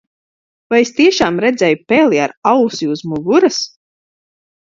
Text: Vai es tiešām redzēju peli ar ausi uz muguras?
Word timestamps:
Vai 0.73 0.77
es 0.85 0.91
tiešām 0.99 1.35
redzēju 1.45 1.79
peli 1.93 2.21
ar 2.25 2.33
ausi 2.55 2.91
uz 2.95 3.05
muguras? 3.13 3.61